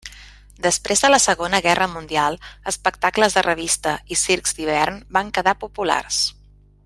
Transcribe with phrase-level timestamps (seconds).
[0.65, 2.39] Després de la Segona Guerra Mundial,
[2.71, 6.23] espectacles de revista i circs d'hivern van quedar populars.